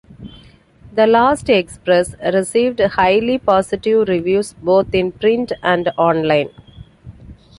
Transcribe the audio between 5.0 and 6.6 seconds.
print and online.